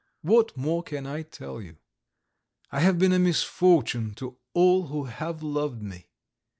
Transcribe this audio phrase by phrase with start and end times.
[0.23, 1.77] What more can I tell you?
[2.71, 6.09] I have been a misfortune to all who have loved me.